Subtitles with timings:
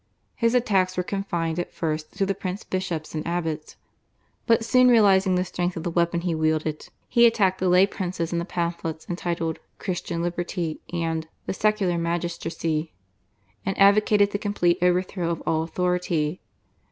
[0.33, 3.75] His attacks were confined at first to the prince bishops and abbots,
[4.47, 8.33] but soon realising the strength of the weapon he wielded, he attacked the lay princes
[8.33, 12.93] in the pamphlets entitled /Christian Liberty/ and /The Secular Magistracy/,
[13.63, 16.41] and advocated the complete overthrow of all authority.